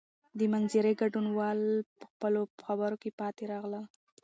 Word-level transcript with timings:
د 0.37 0.39
مناظرې 0.51 0.93
ګډونوال 1.01 1.59
په 1.99 2.05
خپلو 2.11 2.41
خبرو 2.65 2.97
کې 3.01 3.09
پاتې 3.19 3.43
راغلل. 3.51 3.85